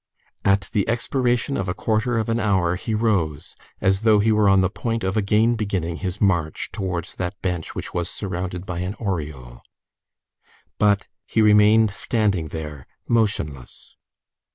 At 0.43 0.61
the 0.71 0.89
expiration 0.89 1.55
of 1.57 1.69
a 1.69 1.75
quarter 1.75 2.17
of 2.17 2.27
an 2.27 2.39
hour, 2.39 2.75
he 2.75 2.95
rose, 2.95 3.55
as 3.79 4.01
though 4.01 4.17
he 4.17 4.31
were 4.31 4.49
on 4.49 4.61
the 4.61 4.67
point 4.71 5.03
of 5.03 5.15
again 5.15 5.53
beginning 5.53 5.97
his 5.97 6.19
march 6.19 6.71
towards 6.71 7.13
that 7.17 7.39
bench 7.43 7.75
which 7.75 7.93
was 7.93 8.09
surrounded 8.09 8.65
by 8.65 8.79
an 8.79 8.95
aureole. 8.95 9.61
But 10.79 11.05
he 11.27 11.43
remained 11.43 11.91
standing 11.91 12.47
there, 12.47 12.87
motionless. 13.07 13.95